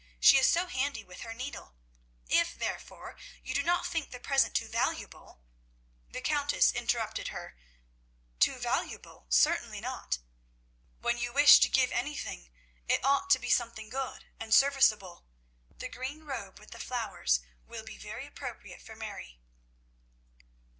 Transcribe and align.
She 0.19 0.39
is 0.39 0.47
so 0.47 0.65
handy 0.65 1.03
with 1.03 1.21
her 1.21 1.33
needle. 1.35 1.75
If, 2.27 2.57
therefore, 2.57 3.15
you 3.43 3.53
do 3.53 3.61
not 3.61 3.85
think 3.85 4.09
the 4.09 4.19
present 4.19 4.55
too 4.55 4.67
valuable" 4.67 5.43
The 6.13 6.21
Countess 6.21 6.71
interrupted 6.71 7.27
her. 7.27 7.55
"Too 8.39 8.57
valuable! 8.57 9.27
certainly 9.29 9.79
not. 9.79 10.17
When 11.01 11.19
you 11.19 11.31
wish 11.31 11.59
to 11.59 11.69
give 11.69 11.91
anything 11.91 12.49
it 12.87 13.05
ought 13.05 13.29
to 13.29 13.37
be 13.37 13.51
something 13.51 13.89
good 13.89 14.25
and 14.39 14.51
serviceable. 14.55 15.27
The 15.69 15.87
green 15.87 16.23
robe 16.23 16.57
with 16.57 16.71
the 16.71 16.79
flowers 16.79 17.41
will 17.67 17.83
be 17.83 17.99
very 17.99 18.25
appropriate 18.25 18.81
for 18.81 18.95
Mary." 18.95 19.39